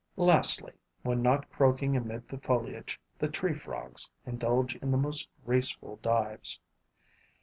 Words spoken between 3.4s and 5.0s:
frogs indulge in the